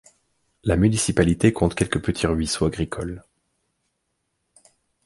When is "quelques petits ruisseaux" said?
1.75-2.65